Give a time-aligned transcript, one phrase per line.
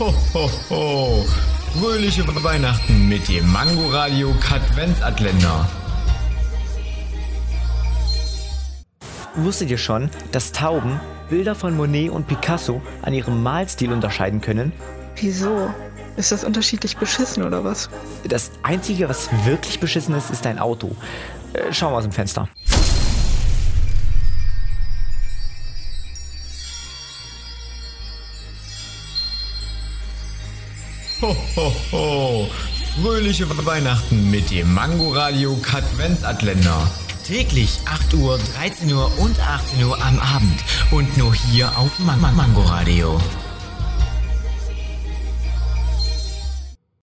[0.00, 1.26] Ho, ho, ho.
[1.78, 5.68] Fröhliche Weihnachten mit dem Mangoradio Katwenzatländer.
[9.34, 14.72] Wusstet ihr schon, dass Tauben Bilder von Monet und Picasso an ihrem Malstil unterscheiden können?
[15.16, 15.68] Wieso?
[16.16, 17.90] Ist das unterschiedlich beschissen oder was?
[18.26, 20.96] Das Einzige, was wirklich beschissen ist, ist dein Auto.
[21.52, 22.48] Äh, schau mal aus dem Fenster.
[31.22, 32.50] Ho, ho, ho.
[33.02, 36.90] Fröhliche Weihnachten mit dem Mangoradio Katwenzatländer.
[37.26, 40.64] Täglich 8 Uhr, 13 Uhr und 18 Uhr am Abend.
[40.90, 43.20] Und nur hier auf Man Man Mangoradio.